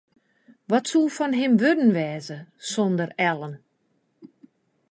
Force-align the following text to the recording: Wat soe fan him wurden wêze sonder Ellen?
Wat 0.69 0.85
soe 0.89 1.09
fan 1.17 1.33
him 1.39 1.53
wurden 1.61 1.91
wêze 1.97 2.37
sonder 2.71 3.09
Ellen? 3.29 3.53